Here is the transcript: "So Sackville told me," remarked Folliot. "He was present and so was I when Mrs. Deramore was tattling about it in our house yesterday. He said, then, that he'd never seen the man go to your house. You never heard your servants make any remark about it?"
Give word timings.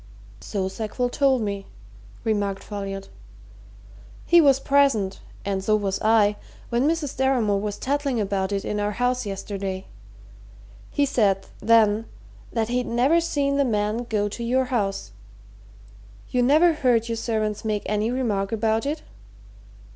"So 0.39 0.67
Sackville 0.67 1.09
told 1.09 1.43
me," 1.43 1.67
remarked 2.23 2.63
Folliot. 2.63 3.09
"He 4.25 4.41
was 4.41 4.59
present 4.59 5.19
and 5.45 5.63
so 5.63 5.75
was 5.75 6.01
I 6.01 6.37
when 6.69 6.87
Mrs. 6.87 7.15
Deramore 7.15 7.59
was 7.61 7.77
tattling 7.77 8.19
about 8.19 8.51
it 8.51 8.65
in 8.65 8.79
our 8.79 8.93
house 8.93 9.27
yesterday. 9.27 9.85
He 10.89 11.05
said, 11.05 11.45
then, 11.59 12.05
that 12.51 12.69
he'd 12.69 12.87
never 12.87 13.21
seen 13.21 13.57
the 13.57 13.63
man 13.63 14.07
go 14.09 14.27
to 14.27 14.43
your 14.43 14.65
house. 14.73 15.11
You 16.31 16.41
never 16.41 16.73
heard 16.73 17.07
your 17.07 17.15
servants 17.15 17.63
make 17.63 17.83
any 17.85 18.09
remark 18.09 18.51
about 18.51 18.87
it?" 18.87 19.03